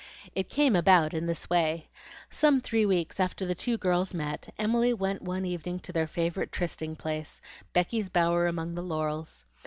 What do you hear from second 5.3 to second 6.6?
evening to their favorite